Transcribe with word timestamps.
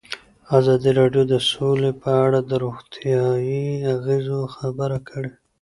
ازادي 0.57 0.91
راډیو 0.99 1.23
د 1.31 1.35
سوله 1.49 1.91
په 2.01 2.09
اړه 2.25 2.39
د 2.49 2.51
روغتیایي 2.63 3.65
اغېزو 3.95 4.39
خبره 4.55 4.97
کړې. 5.09 5.31